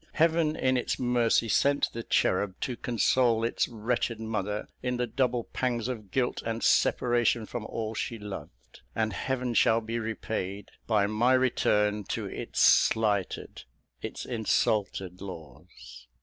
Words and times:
Heaven, 0.13 0.55
in 0.55 0.77
its 0.77 0.97
mercy, 0.97 1.47
sent 1.47 1.93
the 1.93 2.01
cherub 2.01 2.59
to 2.61 2.75
console 2.75 3.43
its 3.43 3.67
wretched 3.67 4.19
mother 4.19 4.67
in 4.81 4.97
the 4.97 5.05
double 5.05 5.43
pangs 5.53 5.87
of 5.87 6.09
guilt 6.09 6.41
and 6.43 6.63
separation 6.63 7.45
from 7.45 7.67
all 7.67 7.93
she 7.93 8.17
loved; 8.17 8.81
and 8.95 9.13
Heaven 9.13 9.53
shall 9.53 9.79
be 9.79 9.99
repaid, 9.99 10.71
by 10.87 11.05
my 11.05 11.33
return 11.33 12.03
to 12.05 12.25
its 12.25 12.59
slighted, 12.59 13.65
its 14.01 14.25
insulted 14.25 15.21
laws. 15.21 16.07